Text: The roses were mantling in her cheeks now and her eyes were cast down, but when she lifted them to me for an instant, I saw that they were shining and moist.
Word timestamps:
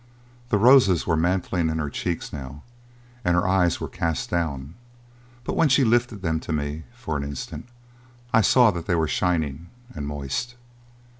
The 0.49 0.57
roses 0.57 1.05
were 1.05 1.15
mantling 1.15 1.69
in 1.69 1.77
her 1.77 1.91
cheeks 1.91 2.33
now 2.33 2.63
and 3.23 3.35
her 3.35 3.47
eyes 3.47 3.79
were 3.79 3.87
cast 3.87 4.31
down, 4.31 4.73
but 5.43 5.55
when 5.55 5.69
she 5.69 5.83
lifted 5.83 6.23
them 6.23 6.39
to 6.39 6.51
me 6.51 6.85
for 6.91 7.17
an 7.17 7.23
instant, 7.23 7.69
I 8.33 8.41
saw 8.41 8.71
that 8.71 8.87
they 8.87 8.95
were 8.95 9.07
shining 9.07 9.67
and 9.93 10.07
moist. 10.07 10.55